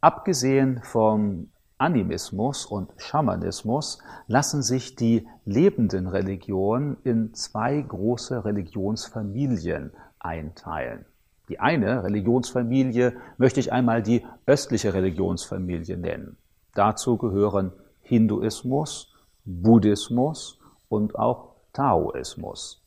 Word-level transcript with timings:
Abgesehen 0.00 0.80
vom 0.82 1.48
Animismus 1.76 2.66
und 2.66 2.92
Schamanismus 2.98 3.98
lassen 4.26 4.62
sich 4.62 4.94
die 4.96 5.26
lebenden 5.44 6.06
Religionen 6.06 6.96
in 7.04 7.34
zwei 7.34 7.80
große 7.80 8.44
Religionsfamilien 8.44 9.92
einteilen. 10.18 11.04
Die 11.48 11.60
eine 11.60 12.04
Religionsfamilie 12.04 13.14
möchte 13.38 13.60
ich 13.60 13.72
einmal 13.72 14.02
die 14.02 14.24
östliche 14.46 14.92
Religionsfamilie 14.92 15.96
nennen. 15.96 16.36
Dazu 16.74 17.16
gehören 17.16 17.72
Hinduismus, 18.02 19.14
Buddhismus 19.44 20.60
und 20.88 21.16
auch 21.16 21.54
Taoismus. 21.72 22.82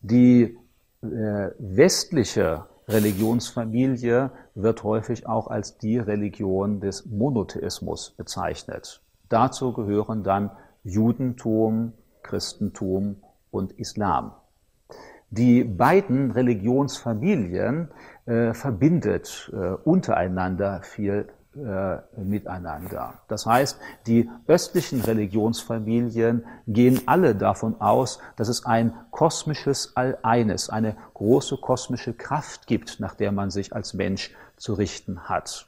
Die 0.00 0.58
äh, 1.02 1.50
westliche 1.58 2.66
Religionsfamilie 2.88 4.30
wird 4.54 4.82
häufig 4.82 5.26
auch 5.26 5.46
als 5.46 5.78
die 5.78 5.98
Religion 5.98 6.80
des 6.80 7.06
Monotheismus 7.06 8.10
bezeichnet. 8.10 9.02
Dazu 9.28 9.72
gehören 9.72 10.22
dann 10.22 10.50
Judentum, 10.84 11.92
Christentum 12.22 13.22
und 13.50 13.72
Islam. 13.72 14.32
Die 15.30 15.64
beiden 15.64 16.32
Religionsfamilien 16.32 17.88
äh, 18.26 18.52
verbindet 18.52 19.50
äh, 19.54 19.56
untereinander 19.56 20.82
viel 20.82 21.28
äh, 21.56 21.98
miteinander. 22.16 23.14
Das 23.28 23.44
heißt, 23.44 23.78
die 24.06 24.30
östlichen 24.46 25.00
Religionsfamilien 25.02 26.46
gehen 26.66 27.02
alle 27.06 27.34
davon 27.34 27.80
aus, 27.80 28.20
dass 28.36 28.48
es 28.48 28.64
ein 28.64 28.94
kosmisches 29.10 29.96
All-Eines, 29.96 30.70
eine 30.70 30.96
große 31.14 31.58
kosmische 31.58 32.14
Kraft 32.14 32.66
gibt, 32.66 33.00
nach 33.00 33.14
der 33.14 33.32
man 33.32 33.50
sich 33.50 33.74
als 33.74 33.92
Mensch 33.92 34.34
zu 34.56 34.74
richten 34.74 35.28
hat. 35.28 35.66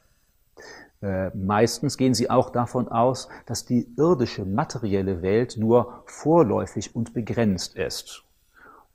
Äh, 1.02 1.36
meistens 1.36 1.98
gehen 1.98 2.14
sie 2.14 2.30
auch 2.30 2.48
davon 2.48 2.88
aus, 2.88 3.28
dass 3.44 3.66
die 3.66 3.92
irdische 3.98 4.46
materielle 4.46 5.20
Welt 5.20 5.56
nur 5.58 6.02
vorläufig 6.06 6.96
und 6.96 7.12
begrenzt 7.12 7.76
ist. 7.76 8.24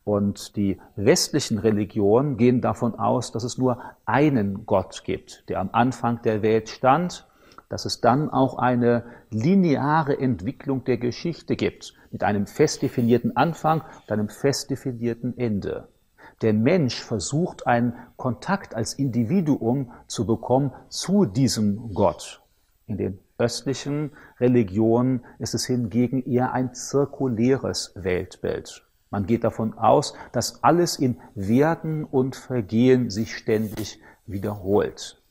Und 0.09 0.55
die 0.55 0.81
westlichen 0.95 1.59
Religionen 1.59 2.35
gehen 2.35 2.61
davon 2.61 2.95
aus, 2.95 3.31
dass 3.31 3.43
es 3.43 3.59
nur 3.59 3.79
einen 4.05 4.65
Gott 4.65 5.03
gibt, 5.03 5.47
der 5.49 5.59
am 5.59 5.69
Anfang 5.71 6.23
der 6.23 6.41
Welt 6.41 6.67
stand, 6.67 7.27
dass 7.69 7.85
es 7.85 8.01
dann 8.01 8.31
auch 8.31 8.57
eine 8.57 9.03
lineare 9.29 10.19
Entwicklung 10.19 10.83
der 10.83 10.97
Geschichte 10.97 11.55
gibt, 11.55 11.93
mit 12.09 12.23
einem 12.23 12.47
fest 12.47 12.81
definierten 12.81 13.37
Anfang 13.37 13.81
und 13.81 14.11
einem 14.11 14.29
fest 14.29 14.71
definierten 14.71 15.37
Ende. 15.37 15.89
Der 16.41 16.53
Mensch 16.53 16.99
versucht 16.99 17.67
einen 17.67 17.93
Kontakt 18.17 18.73
als 18.73 18.95
Individuum 18.95 19.91
zu 20.07 20.25
bekommen 20.25 20.71
zu 20.87 21.25
diesem 21.25 21.93
Gott. 21.93 22.41
In 22.87 22.97
den 22.97 23.19
östlichen 23.37 24.13
Religionen 24.39 25.23
ist 25.37 25.53
es 25.53 25.67
hingegen 25.67 26.25
eher 26.25 26.51
ein 26.53 26.73
zirkuläres 26.73 27.91
Weltbild. 27.93 28.88
Man 29.11 29.25
geht 29.25 29.43
davon 29.43 29.73
aus, 29.73 30.13
dass 30.31 30.63
alles 30.63 30.97
in 30.97 31.17
Werden 31.33 32.03
und 32.03 32.35
Vergehen 32.35 33.09
sich 33.09 33.35
ständig 33.35 33.99
wiederholt. 34.25 35.21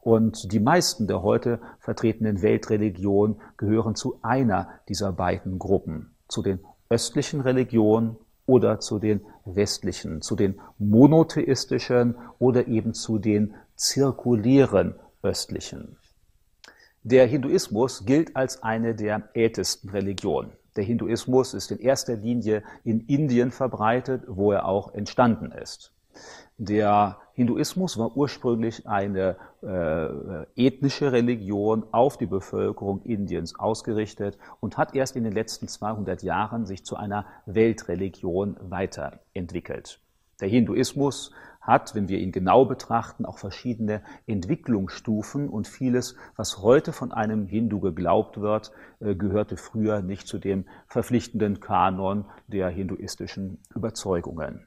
Und 0.00 0.52
die 0.52 0.60
meisten 0.60 1.06
der 1.06 1.22
heute 1.22 1.60
vertretenen 1.78 2.42
Weltreligionen 2.42 3.40
gehören 3.56 3.94
zu 3.94 4.18
einer 4.22 4.68
dieser 4.88 5.12
beiden 5.12 5.58
Gruppen, 5.58 6.16
zu 6.28 6.42
den 6.42 6.60
östlichen 6.88 7.40
Religionen 7.40 8.16
oder 8.46 8.80
zu 8.80 8.98
den 8.98 9.20
westlichen, 9.44 10.22
zu 10.22 10.34
den 10.36 10.60
monotheistischen 10.78 12.16
oder 12.38 12.66
eben 12.66 12.94
zu 12.94 13.18
den 13.18 13.54
zirkulären 13.76 14.94
östlichen. 15.22 15.98
Der 17.02 17.26
Hinduismus 17.26 18.04
gilt 18.04 18.34
als 18.36 18.62
eine 18.62 18.94
der 18.94 19.28
ältesten 19.34 19.90
Religionen. 19.90 20.52
Der 20.76 20.84
Hinduismus 20.84 21.54
ist 21.54 21.70
in 21.70 21.78
erster 21.78 22.16
Linie 22.16 22.62
in 22.84 23.00
Indien 23.00 23.50
verbreitet, 23.50 24.22
wo 24.26 24.52
er 24.52 24.66
auch 24.66 24.94
entstanden 24.94 25.52
ist. 25.52 25.92
Der 26.58 27.18
Hinduismus 27.32 27.96
war 27.96 28.16
ursprünglich 28.16 28.86
eine 28.86 29.36
äh, 29.62 30.66
ethnische 30.66 31.10
Religion 31.10 31.84
auf 31.90 32.18
die 32.18 32.26
Bevölkerung 32.26 33.02
Indiens 33.02 33.58
ausgerichtet 33.58 34.36
und 34.60 34.76
hat 34.76 34.94
erst 34.94 35.16
in 35.16 35.24
den 35.24 35.32
letzten 35.32 35.68
200 35.68 36.22
Jahren 36.22 36.66
sich 36.66 36.84
zu 36.84 36.96
einer 36.96 37.24
Weltreligion 37.46 38.56
weiterentwickelt. 38.60 40.00
Der 40.40 40.48
Hinduismus 40.48 41.32
hat, 41.60 41.94
wenn 41.94 42.08
wir 42.08 42.18
ihn 42.18 42.32
genau 42.32 42.64
betrachten, 42.64 43.26
auch 43.26 43.38
verschiedene 43.38 44.02
Entwicklungsstufen 44.26 45.48
und 45.48 45.68
vieles, 45.68 46.16
was 46.36 46.58
heute 46.58 46.92
von 46.92 47.12
einem 47.12 47.46
Hindu 47.46 47.80
geglaubt 47.80 48.40
wird, 48.40 48.72
äh, 49.00 49.14
gehörte 49.14 49.56
früher 49.56 50.00
nicht 50.00 50.26
zu 50.26 50.38
dem 50.38 50.64
verpflichtenden 50.86 51.60
Kanon 51.60 52.24
der 52.48 52.68
hinduistischen 52.68 53.58
Überzeugungen. 53.74 54.66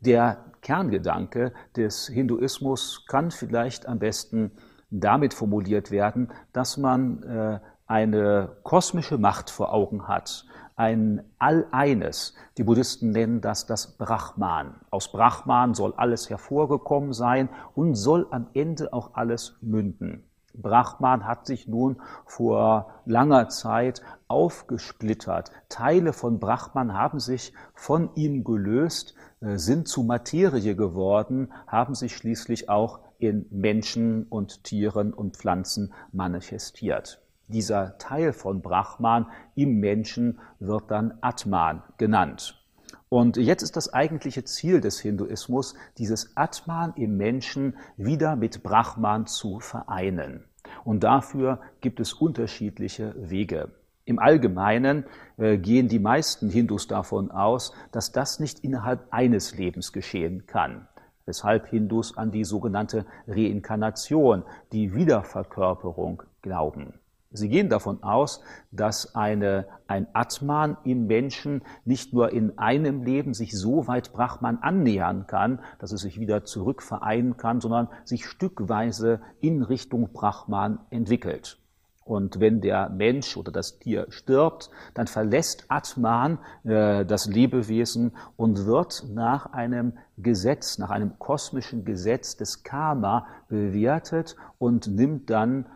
Der 0.00 0.44
Kerngedanke 0.62 1.52
des 1.76 2.06
Hinduismus 2.06 3.04
kann 3.06 3.30
vielleicht 3.30 3.86
am 3.86 3.98
besten 3.98 4.52
damit 4.90 5.34
formuliert 5.34 5.90
werden, 5.90 6.32
dass 6.52 6.76
man 6.76 7.22
äh, 7.22 7.60
eine 7.86 8.56
kosmische 8.62 9.18
Macht 9.18 9.50
vor 9.50 9.74
Augen 9.74 10.08
hat, 10.08 10.46
ein 10.76 11.22
All-Eines. 11.38 12.34
Die 12.58 12.64
Buddhisten 12.64 13.10
nennen 13.10 13.40
das 13.40 13.66
das 13.66 13.96
Brahman. 13.96 14.74
Aus 14.90 15.12
Brahman 15.12 15.74
soll 15.74 15.94
alles 15.96 16.30
hervorgekommen 16.30 17.12
sein 17.12 17.48
und 17.74 17.94
soll 17.94 18.26
am 18.30 18.48
Ende 18.54 18.92
auch 18.92 19.14
alles 19.14 19.56
münden. 19.60 20.24
Brahman 20.54 21.26
hat 21.26 21.46
sich 21.46 21.66
nun 21.66 22.00
vor 22.26 23.02
langer 23.06 23.48
Zeit 23.48 24.02
aufgesplittert. 24.28 25.50
Teile 25.68 26.12
von 26.12 26.38
Brahman 26.38 26.94
haben 26.94 27.18
sich 27.18 27.52
von 27.74 28.10
ihm 28.14 28.44
gelöst, 28.44 29.14
äh, 29.40 29.58
sind 29.58 29.88
zu 29.88 30.04
Materie 30.04 30.76
geworden, 30.76 31.52
haben 31.66 31.94
sich 31.94 32.16
schließlich 32.16 32.68
auch 32.68 33.00
in 33.18 33.46
Menschen 33.50 34.24
und 34.24 34.64
Tieren 34.64 35.12
und 35.12 35.36
Pflanzen 35.36 35.92
manifestiert. 36.12 37.23
Dieser 37.48 37.98
Teil 37.98 38.32
von 38.32 38.62
Brahman 38.62 39.26
im 39.54 39.78
Menschen 39.80 40.40
wird 40.60 40.90
dann 40.90 41.18
Atman 41.20 41.82
genannt. 41.98 42.60
Und 43.08 43.36
jetzt 43.36 43.62
ist 43.62 43.76
das 43.76 43.92
eigentliche 43.92 44.44
Ziel 44.44 44.80
des 44.80 44.98
Hinduismus, 44.98 45.74
dieses 45.98 46.36
Atman 46.36 46.94
im 46.96 47.16
Menschen 47.16 47.76
wieder 47.96 48.34
mit 48.34 48.62
Brahman 48.62 49.26
zu 49.26 49.60
vereinen. 49.60 50.44
Und 50.84 51.04
dafür 51.04 51.60
gibt 51.80 52.00
es 52.00 52.12
unterschiedliche 52.12 53.14
Wege. 53.16 53.70
Im 54.06 54.18
Allgemeinen 54.18 55.04
äh, 55.36 55.56
gehen 55.58 55.88
die 55.88 55.98
meisten 55.98 56.50
Hindus 56.50 56.88
davon 56.88 57.30
aus, 57.30 57.72
dass 57.92 58.12
das 58.12 58.40
nicht 58.40 58.60
innerhalb 58.60 59.06
eines 59.10 59.56
Lebens 59.56 59.92
geschehen 59.92 60.46
kann 60.46 60.88
weshalb 61.26 61.66
Hindus 61.68 62.16
an 62.16 62.30
die 62.30 62.44
sogenannte 62.44 63.06
Reinkarnation, 63.26 64.44
die 64.72 64.94
Wiederverkörperung 64.94 66.22
glauben. 66.42 66.94
Sie 67.36 67.48
gehen 67.48 67.68
davon 67.68 68.02
aus, 68.04 68.42
dass 68.70 69.16
eine, 69.16 69.66
ein 69.88 70.06
Atman 70.12 70.76
im 70.84 71.08
Menschen 71.08 71.62
nicht 71.84 72.12
nur 72.12 72.32
in 72.32 72.58
einem 72.58 73.02
Leben 73.02 73.34
sich 73.34 73.58
so 73.58 73.88
weit 73.88 74.12
Brahman 74.12 74.58
annähern 74.62 75.26
kann, 75.26 75.58
dass 75.80 75.90
es 75.90 76.02
sich 76.02 76.20
wieder 76.20 76.44
zurück 76.44 76.80
vereinen 76.80 77.36
kann, 77.36 77.60
sondern 77.60 77.88
sich 78.04 78.26
stückweise 78.26 79.20
in 79.40 79.62
Richtung 79.62 80.12
Brahman 80.12 80.78
entwickelt. 80.90 81.58
Und 82.04 82.38
wenn 82.38 82.60
der 82.60 82.90
Mensch 82.90 83.36
oder 83.36 83.50
das 83.50 83.78
Tier 83.78 84.06
stirbt, 84.10 84.70
dann 84.92 85.06
verlässt 85.06 85.64
Atman 85.68 86.38
äh, 86.62 87.06
das 87.06 87.26
Lebewesen 87.26 88.12
und 88.36 88.66
wird 88.66 89.06
nach 89.10 89.52
einem 89.52 89.94
Gesetz, 90.18 90.78
nach 90.78 90.90
einem 90.90 91.18
kosmischen 91.18 91.84
Gesetz 91.86 92.36
des 92.36 92.62
Karma 92.62 93.26
bewertet 93.48 94.36
und 94.58 94.86
nimmt 94.86 95.30
dann 95.30 95.66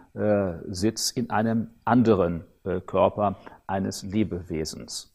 Sitz 0.69 1.11
in 1.11 1.31
einem 1.31 1.71
anderen 1.85 2.45
äh, 2.65 2.81
Körper 2.81 3.37
eines 3.67 4.03
Lebewesens. 4.03 5.15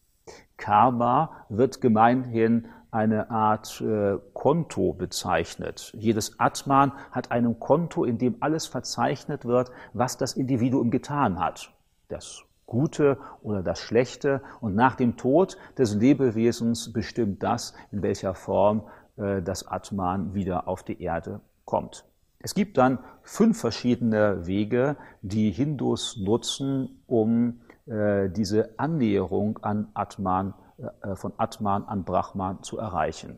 Karma 0.57 1.45
wird 1.49 1.81
gemeinhin 1.81 2.67
eine 2.91 3.31
Art 3.31 3.81
äh, 3.81 4.17
Konto 4.33 4.93
bezeichnet. 4.93 5.91
Jedes 5.97 6.39
Atman 6.39 6.91
hat 7.11 7.31
ein 7.31 7.59
Konto, 7.59 8.05
in 8.05 8.17
dem 8.17 8.37
alles 8.39 8.67
verzeichnet 8.67 9.45
wird, 9.45 9.71
was 9.93 10.17
das 10.17 10.33
Individuum 10.33 10.91
getan 10.91 11.39
hat. 11.39 11.73
Das 12.07 12.43
Gute 12.65 13.17
oder 13.41 13.63
das 13.63 13.79
Schlechte. 13.79 14.41
Und 14.61 14.75
nach 14.75 14.95
dem 14.95 15.17
Tod 15.17 15.57
des 15.77 15.95
Lebewesens 15.95 16.93
bestimmt 16.93 17.41
das, 17.41 17.73
in 17.91 18.01
welcher 18.03 18.35
Form 18.35 18.83
äh, 19.17 19.41
das 19.41 19.67
Atman 19.67 20.33
wieder 20.33 20.67
auf 20.67 20.83
die 20.83 21.01
Erde 21.01 21.41
kommt. 21.65 22.05
Es 22.43 22.53
gibt 22.53 22.77
dann 22.77 22.99
fünf 23.21 23.57
verschiedene 23.57 24.45
Wege, 24.45 24.97
die 25.21 25.49
Hindus 25.49 26.17
nutzen, 26.17 27.01
um 27.07 27.61
äh, 27.85 28.29
diese 28.29 28.77
Annäherung 28.77 29.59
an 29.61 29.87
Atman 29.93 30.53
äh, 30.77 31.15
von 31.15 31.31
Atman 31.37 31.85
an 31.85 32.03
Brahman 32.03 32.61
zu 32.61 32.77
erreichen. 32.77 33.37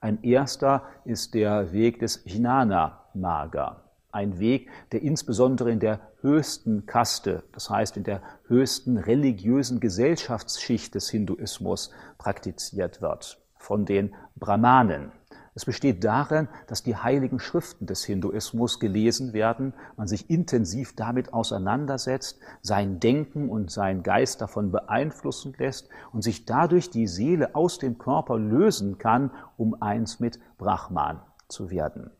Ein 0.00 0.22
erster 0.22 0.84
ist 1.04 1.34
der 1.34 1.72
Weg 1.72 1.98
des 1.98 2.22
Jnana 2.24 3.04
Marga. 3.12 3.82
Ein 4.10 4.38
Weg, 4.38 4.70
der 4.90 5.02
insbesondere 5.02 5.70
in 5.70 5.78
der 5.80 6.00
höchsten 6.22 6.86
Kaste, 6.86 7.42
das 7.52 7.68
heißt 7.68 7.98
in 7.98 8.04
der 8.04 8.22
höchsten 8.46 8.96
religiösen 8.96 9.80
Gesellschaftsschicht 9.80 10.94
des 10.94 11.10
Hinduismus 11.10 11.90
praktiziert 12.16 13.02
wird, 13.02 13.38
von 13.58 13.84
den 13.84 14.14
Brahmanen. 14.34 15.12
Es 15.56 15.64
besteht 15.64 16.04
darin, 16.04 16.48
dass 16.66 16.82
die 16.82 16.96
heiligen 16.96 17.40
Schriften 17.40 17.86
des 17.86 18.04
Hinduismus 18.04 18.78
gelesen 18.78 19.32
werden, 19.32 19.72
man 19.96 20.06
sich 20.06 20.28
intensiv 20.28 20.94
damit 20.94 21.32
auseinandersetzt, 21.32 22.38
sein 22.60 23.00
Denken 23.00 23.48
und 23.48 23.70
sein 23.70 24.02
Geist 24.02 24.42
davon 24.42 24.70
beeinflussen 24.70 25.54
lässt 25.56 25.88
und 26.12 26.20
sich 26.20 26.44
dadurch 26.44 26.90
die 26.90 27.06
Seele 27.06 27.54
aus 27.54 27.78
dem 27.78 27.96
Körper 27.96 28.38
lösen 28.38 28.98
kann, 28.98 29.30
um 29.56 29.80
eins 29.80 30.20
mit 30.20 30.38
Brahman 30.58 31.22
zu 31.48 31.70
werden. 31.70 32.10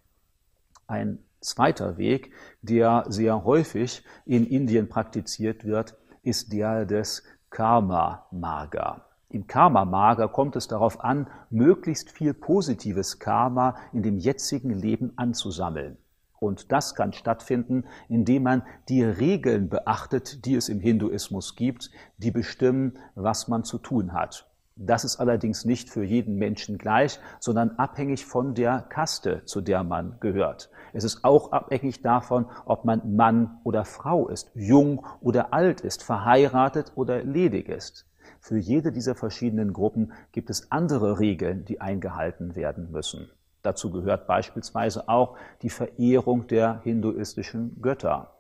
Ein 0.87 1.19
zweiter 1.41 1.99
Weg, 1.99 2.33
der 2.63 3.05
sehr 3.09 3.45
häufig 3.45 4.03
in 4.25 4.47
Indien 4.47 4.89
praktiziert 4.89 5.67
wird, 5.67 5.99
ist 6.23 6.55
der 6.55 6.87
des 6.87 7.23
Karma 7.51 8.27
Maga. 8.31 9.06
Im 9.29 9.49
Karma-Mager 9.49 10.29
kommt 10.29 10.55
es 10.55 10.69
darauf 10.69 11.03
an, 11.03 11.27
möglichst 11.51 12.11
viel 12.11 12.33
positives 12.33 13.19
Karma 13.19 13.77
in 13.93 14.03
dem 14.03 14.19
jetzigen 14.19 14.71
Leben 14.71 15.13
anzusammeln. 15.17 15.99
Und 16.39 16.71
das 16.71 16.95
kann 16.95 17.13
stattfinden, 17.13 17.85
indem 18.09 18.45
man 18.45 18.63
die 18.89 19.03
Regeln 19.03 19.69
beachtet, 19.69 20.45
die 20.45 20.55
es 20.55 20.69
im 20.69 20.81
Hinduismus 20.81 21.57
gibt, 21.57 21.91
die 22.19 22.31
bestimmen, 22.31 22.99
was 23.15 23.49
man 23.49 23.65
zu 23.65 23.79
tun 23.79 24.13
hat. 24.13 24.49
Das 24.77 25.05
ist 25.05 25.17
allerdings 25.17 25.65
nicht 25.65 25.89
für 25.89 26.05
jeden 26.05 26.37
Menschen 26.37 26.77
gleich, 26.77 27.19
sondern 27.41 27.71
abhängig 27.79 28.27
von 28.27 28.55
der 28.55 28.83
Kaste, 28.83 29.43
zu 29.47 29.63
der 29.63 29.83
man 29.83 30.21
gehört. 30.21 30.71
Es 30.93 31.03
ist 31.03 31.25
auch 31.25 31.51
abhängig 31.51 32.03
davon, 32.03 32.47
ob 32.67 32.85
man 32.85 33.17
Mann 33.17 33.59
oder 33.65 33.87
Frau 33.87 34.29
ist, 34.29 34.51
jung 34.55 35.05
oder 35.21 35.55
alt 35.55 35.81
ist, 35.81 36.03
verheiratet 36.03 36.93
oder 36.95 37.25
ledig 37.25 37.71
ist. 37.71 38.07
Für 38.41 38.59
jede 38.59 38.93
dieser 38.93 39.15
verschiedenen 39.15 39.73
Gruppen 39.73 40.13
gibt 40.33 40.51
es 40.51 40.71
andere 40.71 41.19
Regeln, 41.19 41.65
die 41.65 41.81
eingehalten 41.81 42.57
werden 42.57 42.91
müssen. 42.91 43.31
Dazu 43.63 43.91
gehört 43.91 44.27
beispielsweise 44.27 45.09
auch 45.09 45.37
die 45.63 45.71
Verehrung 45.71 46.47
der 46.47 46.81
hinduistischen 46.83 47.81
Götter. 47.83 48.33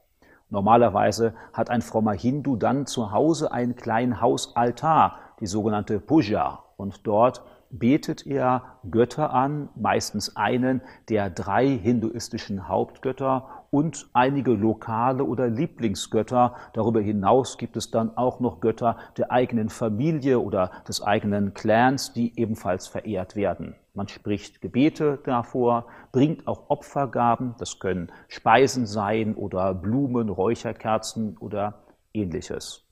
Normalerweise 0.50 1.34
hat 1.52 1.70
ein 1.70 1.82
frommer 1.82 2.12
Hindu 2.12 2.56
dann 2.56 2.86
zu 2.86 3.10
Hause 3.10 3.50
einen 3.50 3.74
kleinen 3.74 4.20
Hausaltar, 4.20 5.18
die 5.40 5.46
sogenannte 5.46 5.98
Puja, 5.98 6.62
und 6.76 7.06
dort 7.06 7.42
betet 7.70 8.26
er 8.26 8.78
Götter 8.90 9.32
an, 9.32 9.68
meistens 9.74 10.36
einen 10.36 10.80
der 11.08 11.30
drei 11.30 11.68
hinduistischen 11.68 12.68
Hauptgötter 12.68 13.66
und 13.70 14.08
einige 14.12 14.52
lokale 14.52 15.24
oder 15.24 15.48
Lieblingsgötter. 15.48 16.54
Darüber 16.72 17.00
hinaus 17.00 17.58
gibt 17.58 17.76
es 17.76 17.90
dann 17.90 18.16
auch 18.16 18.40
noch 18.40 18.60
Götter 18.60 18.96
der 19.16 19.30
eigenen 19.30 19.68
Familie 19.68 20.40
oder 20.40 20.70
des 20.88 21.02
eigenen 21.02 21.54
Clans, 21.54 22.12
die 22.12 22.38
ebenfalls 22.38 22.86
verehrt 22.86 23.36
werden. 23.36 23.74
Man 23.94 24.08
spricht 24.08 24.60
Gebete 24.60 25.18
davor, 25.24 25.86
bringt 26.12 26.46
auch 26.46 26.68
Opfergaben, 26.68 27.54
das 27.58 27.78
können 27.78 28.12
Speisen 28.28 28.86
sein 28.86 29.34
oder 29.34 29.74
Blumen, 29.74 30.28
Räucherkerzen 30.28 31.36
oder 31.38 31.82
ähnliches. 32.12 32.85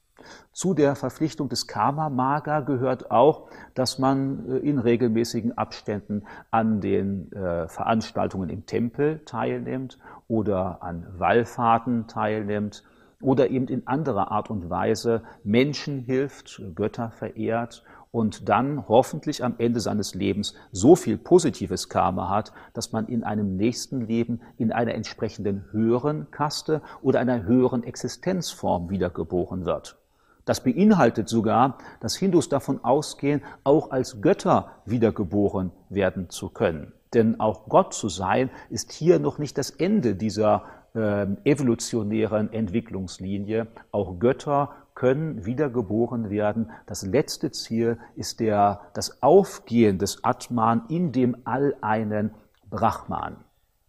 Zu 0.52 0.72
der 0.72 0.94
Verpflichtung 0.94 1.48
des 1.48 1.66
Karma-Maga 1.66 2.60
gehört 2.60 3.10
auch, 3.10 3.48
dass 3.74 3.98
man 3.98 4.48
äh, 4.48 4.58
in 4.58 4.78
regelmäßigen 4.78 5.58
Abständen 5.58 6.22
an 6.52 6.80
den 6.80 7.32
äh, 7.32 7.66
Veranstaltungen 7.68 8.48
im 8.48 8.64
Tempel 8.64 9.20
teilnimmt 9.24 9.98
oder 10.28 10.82
an 10.82 11.06
Wallfahrten 11.18 12.06
teilnimmt 12.06 12.84
oder 13.20 13.50
eben 13.50 13.66
in 13.66 13.86
anderer 13.86 14.30
Art 14.30 14.50
und 14.50 14.70
Weise 14.70 15.22
Menschen 15.42 15.98
hilft, 15.98 16.62
Götter 16.74 17.10
verehrt 17.10 17.82
und 18.12 18.48
dann 18.48 18.86
hoffentlich 18.86 19.42
am 19.42 19.56
Ende 19.58 19.80
seines 19.80 20.14
Lebens 20.14 20.54
so 20.70 20.94
viel 20.94 21.18
positives 21.18 21.88
Karma 21.88 22.28
hat, 22.28 22.52
dass 22.74 22.92
man 22.92 23.08
in 23.08 23.24
einem 23.24 23.56
nächsten 23.56 24.02
Leben 24.02 24.40
in 24.56 24.70
einer 24.70 24.94
entsprechenden 24.94 25.64
höheren 25.72 26.30
Kaste 26.30 26.80
oder 27.02 27.18
einer 27.18 27.42
höheren 27.42 27.82
Existenzform 27.82 28.88
wiedergeboren 28.88 29.64
wird. 29.64 29.98
Das 30.44 30.62
beinhaltet 30.62 31.28
sogar, 31.28 31.78
dass 32.00 32.16
Hindus 32.16 32.48
davon 32.48 32.84
ausgehen, 32.84 33.42
auch 33.64 33.90
als 33.90 34.20
Götter 34.20 34.70
wiedergeboren 34.84 35.70
werden 35.88 36.28
zu 36.30 36.50
können. 36.50 36.92
Denn 37.14 37.40
auch 37.40 37.68
Gott 37.68 37.94
zu 37.94 38.08
sein, 38.08 38.50
ist 38.70 38.92
hier 38.92 39.18
noch 39.18 39.38
nicht 39.38 39.56
das 39.56 39.70
Ende 39.70 40.16
dieser 40.16 40.64
äh, 40.94 41.26
evolutionären 41.44 42.52
Entwicklungslinie. 42.52 43.68
Auch 43.92 44.18
Götter 44.18 44.70
können 44.94 45.44
wiedergeboren 45.44 46.30
werden. 46.30 46.70
Das 46.86 47.04
letzte 47.04 47.50
Ziel 47.50 47.98
ist 48.14 48.40
der, 48.40 48.80
das 48.94 49.22
Aufgehen 49.22 49.98
des 49.98 50.22
Atman 50.24 50.82
in 50.88 51.12
dem 51.12 51.36
All-einen 51.44 52.32
Brahman. 52.68 53.36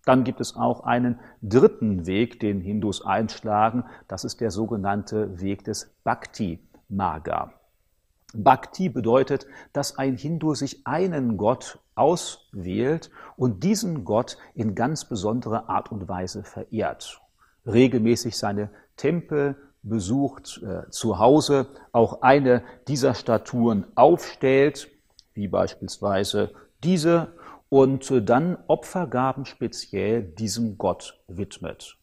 Dann 0.06 0.24
gibt 0.24 0.40
es 0.40 0.56
auch 0.56 0.82
einen 0.82 1.20
dritten 1.42 2.06
Weg, 2.06 2.40
den 2.40 2.62
Hindus 2.62 3.04
einschlagen. 3.06 3.84
Das 4.08 4.24
ist 4.24 4.40
der 4.40 4.52
sogenannte 4.52 5.42
Weg 5.42 5.64
des 5.64 5.92
Bhakti 6.04 6.60
Marga. 6.88 7.52
Bhakti 8.34 8.90
bedeutet, 8.90 9.48
dass 9.74 9.98
ein 9.98 10.16
Hindu 10.16 10.54
sich 10.54 10.86
einen 10.86 11.38
Gott 11.38 11.80
auswählt 11.96 13.10
und 13.38 13.64
diesen 13.64 14.04
Gott 14.04 14.38
in 14.54 14.76
ganz 14.76 15.06
besonderer 15.06 15.70
Art 15.70 15.92
und 15.92 16.08
Weise 16.08 16.44
verehrt. 16.44 17.22
Regelmäßig 17.66 18.38
seine 18.38 18.70
Tempel 18.98 19.56
besucht, 19.82 20.62
äh, 20.64 20.90
zu 20.90 21.20
Hause 21.20 21.68
auch 21.92 22.22
eine 22.22 22.64
dieser 22.88 23.14
Statuen 23.14 23.86
aufstellt, 23.96 24.90
wie 25.34 25.48
beispielsweise 25.48 26.52
diese 26.84 27.34
und 27.76 28.10
äh, 28.10 28.22
dann 28.22 28.58
Opfergaben 28.68 29.44
speziell 29.44 30.24
diesem 30.24 30.78
Gott 30.78 31.20
widmet. 31.28 31.98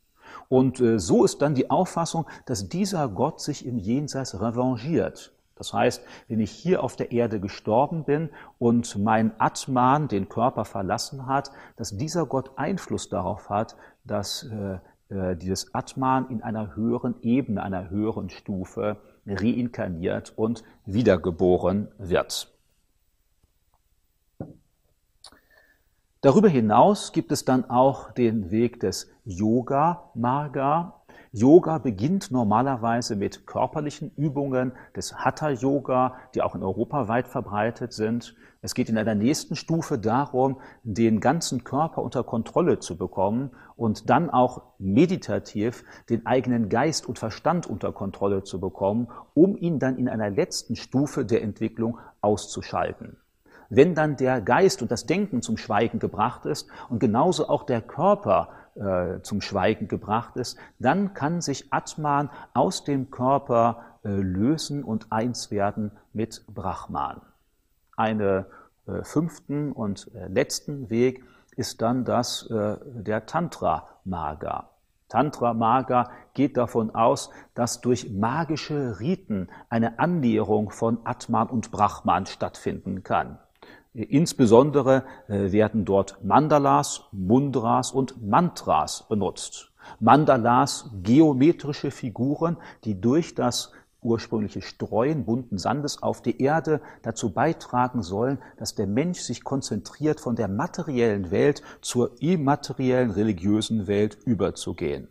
Und 0.50 0.80
äh, 0.80 0.98
so 0.98 1.24
ist 1.24 1.40
dann 1.40 1.54
die 1.54 1.70
Auffassung, 1.70 2.26
dass 2.44 2.68
dieser 2.68 3.08
Gott 3.08 3.40
sich 3.40 3.64
im 3.64 3.78
Jenseits 3.78 4.38
revanchiert. 4.38 5.32
Das 5.56 5.72
heißt, 5.72 6.04
wenn 6.28 6.40
ich 6.40 6.50
hier 6.50 6.84
auf 6.84 6.96
der 6.96 7.10
Erde 7.10 7.40
gestorben 7.40 8.04
bin 8.04 8.28
und 8.58 8.98
mein 8.98 9.32
Atman 9.38 10.08
den 10.08 10.28
Körper 10.28 10.66
verlassen 10.66 11.26
hat, 11.26 11.50
dass 11.76 11.96
dieser 11.96 12.26
Gott 12.26 12.50
Einfluss 12.56 13.08
darauf 13.08 13.48
hat, 13.48 13.74
dass 14.04 14.42
äh, 14.42 14.74
äh, 15.08 15.36
dieses 15.36 15.74
Atman 15.74 16.28
in 16.28 16.42
einer 16.42 16.76
höheren 16.76 17.14
Ebene, 17.22 17.62
einer 17.62 17.88
höheren 17.88 18.28
Stufe 18.28 18.98
reinkarniert 19.24 20.34
und 20.36 20.64
wiedergeboren 20.84 21.88
wird. 21.96 22.51
Darüber 26.24 26.48
hinaus 26.48 27.10
gibt 27.10 27.32
es 27.32 27.44
dann 27.44 27.68
auch 27.68 28.12
den 28.12 28.52
Weg 28.52 28.78
des 28.78 29.10
Yoga 29.24 30.08
Marga. 30.14 31.02
Yoga 31.32 31.78
beginnt 31.78 32.30
normalerweise 32.30 33.16
mit 33.16 33.44
körperlichen 33.44 34.12
Übungen 34.14 34.70
des 34.94 35.16
Hatha 35.16 35.50
Yoga, 35.50 36.14
die 36.36 36.42
auch 36.42 36.54
in 36.54 36.62
Europa 36.62 37.08
weit 37.08 37.26
verbreitet 37.26 37.92
sind. 37.92 38.36
Es 38.60 38.74
geht 38.74 38.88
in 38.88 38.98
einer 38.98 39.16
nächsten 39.16 39.56
Stufe 39.56 39.98
darum, 39.98 40.60
den 40.84 41.18
ganzen 41.18 41.64
Körper 41.64 42.02
unter 42.02 42.22
Kontrolle 42.22 42.78
zu 42.78 42.96
bekommen 42.96 43.50
und 43.74 44.08
dann 44.08 44.30
auch 44.30 44.62
meditativ 44.78 45.82
den 46.08 46.24
eigenen 46.24 46.68
Geist 46.68 47.04
und 47.04 47.18
Verstand 47.18 47.66
unter 47.66 47.90
Kontrolle 47.92 48.44
zu 48.44 48.60
bekommen, 48.60 49.08
um 49.34 49.56
ihn 49.56 49.80
dann 49.80 49.98
in 49.98 50.08
einer 50.08 50.30
letzten 50.30 50.76
Stufe 50.76 51.24
der 51.24 51.42
Entwicklung 51.42 51.98
auszuschalten. 52.20 53.16
Wenn 53.74 53.94
dann 53.94 54.16
der 54.16 54.42
Geist 54.42 54.82
und 54.82 54.90
das 54.90 55.06
Denken 55.06 55.40
zum 55.40 55.56
Schweigen 55.56 55.98
gebracht 55.98 56.44
ist 56.44 56.68
und 56.90 56.98
genauso 56.98 57.48
auch 57.48 57.62
der 57.62 57.80
Körper 57.80 58.50
äh, 58.74 59.22
zum 59.22 59.40
Schweigen 59.40 59.88
gebracht 59.88 60.36
ist, 60.36 60.58
dann 60.78 61.14
kann 61.14 61.40
sich 61.40 61.72
Atman 61.72 62.28
aus 62.52 62.84
dem 62.84 63.10
Körper 63.10 63.82
äh, 64.04 64.10
lösen 64.10 64.84
und 64.84 65.10
eins 65.10 65.50
werden 65.50 65.90
mit 66.12 66.44
Brahman. 66.48 67.22
Einen 67.96 68.44
äh, 68.86 69.04
fünften 69.04 69.72
und 69.72 70.10
äh, 70.14 70.28
letzten 70.28 70.90
Weg 70.90 71.24
ist 71.56 71.80
dann 71.80 72.04
das 72.04 72.50
äh, 72.50 72.76
der 72.84 73.24
Tantra-Maga. 73.24 74.68
Tantra-Maga 75.08 76.10
geht 76.34 76.58
davon 76.58 76.94
aus, 76.94 77.30
dass 77.54 77.80
durch 77.80 78.10
magische 78.10 79.00
Riten 79.00 79.48
eine 79.70 79.98
Annäherung 79.98 80.68
von 80.68 80.98
Atman 81.04 81.48
und 81.48 81.70
Brahman 81.70 82.26
stattfinden 82.26 83.02
kann. 83.02 83.38
Insbesondere 83.94 85.04
äh, 85.28 85.52
werden 85.52 85.84
dort 85.84 86.24
Mandalas, 86.24 87.02
Mundras 87.12 87.92
und 87.92 88.26
Mantras 88.26 89.06
benutzt. 89.08 89.70
Mandalas, 90.00 90.90
geometrische 91.02 91.90
Figuren, 91.90 92.56
die 92.84 93.00
durch 93.00 93.34
das 93.34 93.72
ursprüngliche 94.00 94.62
Streuen 94.62 95.24
bunten 95.24 95.58
Sandes 95.58 96.02
auf 96.02 96.22
die 96.22 96.42
Erde 96.42 96.80
dazu 97.02 97.30
beitragen 97.30 98.02
sollen, 98.02 98.38
dass 98.56 98.74
der 98.74 98.86
Mensch 98.86 99.20
sich 99.20 99.44
konzentriert, 99.44 100.20
von 100.20 100.36
der 100.36 100.48
materiellen 100.48 101.30
Welt 101.30 101.62
zur 101.82 102.12
immateriellen 102.20 103.10
religiösen 103.10 103.86
Welt 103.86 104.16
überzugehen. 104.24 105.08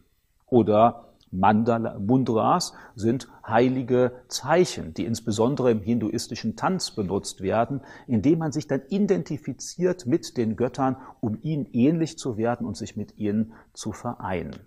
Oder 0.47 1.10
Mandala, 1.31 1.97
Mundras 1.97 2.73
sind 2.95 3.29
heilige 3.47 4.11
Zeichen, 4.27 4.93
die 4.93 5.05
insbesondere 5.05 5.71
im 5.71 5.81
hinduistischen 5.81 6.55
Tanz 6.55 6.91
benutzt 6.91 7.41
werden, 7.41 7.81
indem 8.07 8.39
man 8.39 8.51
sich 8.51 8.67
dann 8.67 8.81
identifiziert 8.89 10.05
mit 10.05 10.37
den 10.37 10.55
Göttern, 10.57 10.97
um 11.21 11.39
ihnen 11.41 11.67
ähnlich 11.71 12.17
zu 12.17 12.37
werden 12.37 12.67
und 12.67 12.75
sich 12.75 12.97
mit 12.97 13.17
ihnen 13.17 13.53
zu 13.73 13.93
vereinen. 13.93 14.59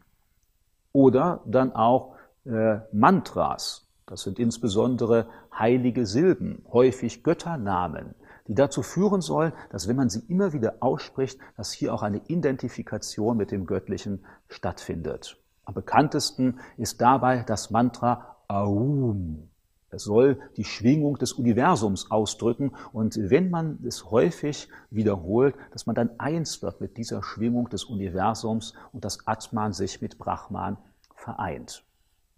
Oder 0.93 1.43
dann 1.47 1.73
auch 1.73 2.17
äh, 2.47 2.79
Mantras, 2.93 3.89
das 4.07 4.23
sind 4.23 4.39
insbesondere 4.39 5.29
heilige 5.57 6.07
Silben, 6.07 6.65
häufig 6.73 7.23
Götternamen, 7.23 8.15
die 8.49 8.55
dazu 8.55 8.83
führen 8.83 9.21
sollen, 9.21 9.53
dass 9.71 9.89
wenn 9.89 9.97
man 9.97 10.11
sie 10.11 10.23
immer 10.29 10.53
wieder 10.53 10.77
ausspricht, 10.81 11.39
dass 11.57 11.73
hier 11.73 11.93
auch 11.95 12.03
eine 12.03 12.23
Identifikation 12.29 13.37
mit 13.37 13.51
dem 13.51 13.67
Göttlichen 13.67 14.25
stattfindet. 14.49 15.44
Am 15.65 15.75
bekanntesten 15.75 16.61
ist 16.77 17.01
dabei 17.01 17.43
das 17.43 17.71
Mantra 17.71 18.37
Aum. 18.49 19.49
Es 19.91 20.05
soll 20.05 20.41
die 20.57 20.65
Schwingung 20.65 21.19
des 21.19 21.33
Universums 21.33 22.11
ausdrücken 22.11 22.73
und 22.93 23.17
wenn 23.17 23.51
man 23.51 23.79
es 23.87 24.11
häufig 24.11 24.69
wiederholt, 24.91 25.55
dass 25.73 25.87
man 25.87 25.95
dann 25.95 26.19
eins 26.19 26.63
wird 26.63 26.81
mit 26.81 26.97
dieser 26.97 27.23
Schwingung 27.23 27.69
des 27.69 27.85
Universums 27.85 28.75
und 28.93 29.05
das 29.05 29.27
Atman 29.27 29.73
sich 29.73 30.03
mit 30.03 30.19
Brahman 30.19 30.77
vereint. 31.15 31.85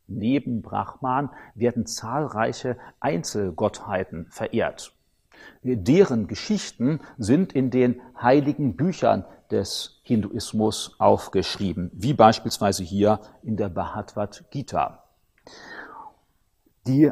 Neben 0.06 0.62
Brahman 0.62 1.30
werden 1.54 1.86
zahlreiche 1.86 2.76
Einzelgottheiten 3.00 4.26
verehrt. 4.30 4.95
Deren 5.62 6.26
Geschichten 6.26 7.00
sind 7.18 7.52
in 7.52 7.70
den 7.70 8.00
heiligen 8.20 8.76
Büchern 8.76 9.24
des 9.50 10.00
Hinduismus 10.02 10.96
aufgeschrieben, 10.98 11.90
wie 11.94 12.14
beispielsweise 12.14 12.82
hier 12.82 13.20
in 13.42 13.56
der 13.56 13.68
Bhagavad 13.68 14.44
Gita. 14.50 15.04
Die 16.86 17.10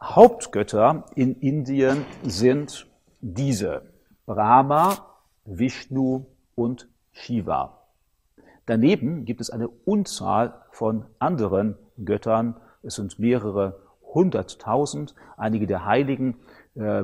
Hauptgötter 0.00 1.06
in 1.14 1.34
Indien 1.36 2.04
sind 2.22 2.86
diese 3.20 3.82
Brahma, 4.26 5.06
Vishnu 5.44 6.26
und 6.54 6.88
Shiva. 7.12 7.82
Daneben 8.66 9.24
gibt 9.24 9.40
es 9.40 9.50
eine 9.50 9.68
Unzahl 9.68 10.54
von 10.70 11.06
anderen 11.18 11.76
Göttern. 12.04 12.56
Es 12.82 12.96
sind 12.96 13.18
mehrere 13.18 13.80
hunderttausend. 14.12 15.14
Einige 15.36 15.66
der 15.66 15.84
Heiligen 15.84 16.36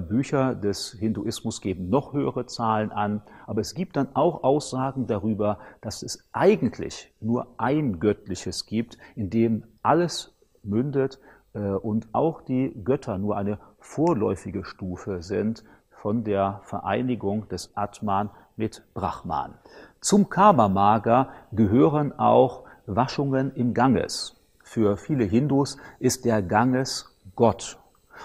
Bücher 0.01 0.55
des 0.55 0.93
Hinduismus 0.93 1.63
geben 1.63 1.89
noch 1.89 2.13
höhere 2.13 2.45
Zahlen 2.45 2.93
an, 2.93 3.23
aber 3.47 3.63
es 3.63 3.75
gibt 3.75 3.97
dann 3.97 4.09
auch 4.15 4.45
Aussagen 4.45 5.07
darüber, 5.07 5.59
dass 5.81 6.03
es 6.03 6.27
eigentlich 6.33 7.11
nur 7.21 7.47
ein 7.57 7.99
Göttliches 7.99 8.67
gibt, 8.67 8.99
in 9.17 9.31
dem 9.31 9.65
alles 9.83 10.35
mündet 10.63 11.19
äh, 11.55 11.61
und 11.61 12.09
auch 12.13 12.43
die 12.43 12.73
Götter 12.85 13.17
nur 13.17 13.37
eine 13.37 13.59
vorläufige 13.79 14.65
Stufe 14.65 15.23
sind 15.23 15.65
von 15.91 16.25
der 16.25 16.61
Vereinigung 16.65 17.49
des 17.49 17.75
Atman 17.75 18.31
mit 18.57 18.83
Brahman. 18.93 19.55
Zum 20.01 20.29
Karma-Maga 20.29 21.31
gehören 21.53 22.13
auch 22.19 22.65
Waschungen 22.87 23.55
im 23.55 23.73
Ganges. 23.73 24.37
Für 24.63 24.97
viele 24.97 25.25
Hindus 25.25 25.79
ist 25.99 26.25
der 26.25 26.43
Ganges 26.43 27.17
Gott 27.37 27.79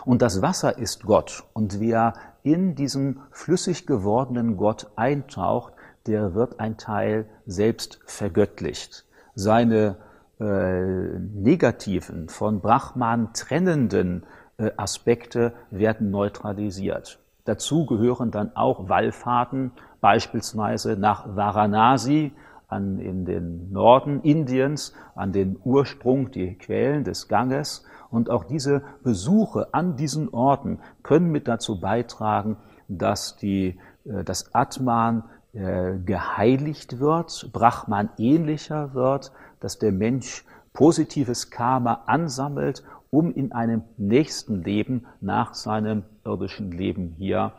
und 0.06 0.22
das 0.22 0.42
Wasser 0.42 0.78
ist 0.78 1.04
Gott. 1.04 1.44
Und 1.54 1.80
wer 1.80 2.14
in 2.44 2.76
diesen 2.76 3.20
flüssig 3.32 3.86
gewordenen 3.86 4.58
Gott 4.58 4.88
eintaucht, 4.96 5.74
der 6.06 6.34
wird 6.34 6.60
ein 6.60 6.78
Teil 6.78 7.26
selbst 7.46 8.00
vergöttlicht. 8.06 9.06
Seine 9.36 9.98
äh, 10.40 11.20
negativen, 11.20 12.30
von 12.30 12.62
Brahman 12.62 13.34
trennenden 13.34 14.26
äh, 14.58 14.72
Aspekte 14.78 15.54
werden 15.72 16.12
neutralisiert. 16.12 17.20
Dazu 17.46 17.86
gehören 17.86 18.32
dann 18.32 18.56
auch 18.56 18.90
Wallfahrten, 18.90 19.72
beispielsweise 20.02 20.98
nach 20.98 21.36
Varanasi, 21.36 22.34
an, 22.68 23.00
in 23.00 23.26
den 23.26 23.72
Norden 23.72 24.22
Indiens, 24.22 24.94
an 25.16 25.32
den 25.32 25.58
Ursprung, 25.64 26.32
die 26.32 26.56
Quellen 26.56 27.04
des 27.04 27.28
Ganges. 27.28 27.86
Und 28.10 28.30
auch 28.30 28.44
diese 28.44 28.84
Besuche 29.04 29.74
an 29.74 29.96
diesen 29.96 30.30
Orten 30.30 30.80
können 31.04 31.32
mit 31.32 31.48
dazu 31.48 31.80
beitragen, 31.80 32.58
dass 32.88 33.38
die, 33.38 33.80
äh, 34.06 34.24
das 34.24 34.54
Atman 34.54 35.24
äh, 35.54 35.98
geheiligt 35.98 37.00
wird, 37.00 37.50
Brahman 37.52 38.10
ähnlicher 38.18 38.94
wird, 38.94 39.32
dass 39.60 39.80
der 39.80 39.92
Mensch 39.92 40.46
positives 40.74 41.50
Karma 41.50 42.04
ansammelt, 42.06 42.84
um 43.10 43.32
in 43.32 43.52
einem 43.52 43.84
nächsten 43.98 44.64
Leben 44.64 45.08
nach 45.22 45.54
seinem 45.54 46.04
irdischen 46.24 46.72
Leben 46.72 47.16
hier 47.18 47.54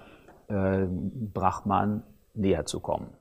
äh, 0.48 0.86
Brahman 0.86 2.02
näher 2.34 2.66
zu 2.66 2.80
kommen. 2.80 3.17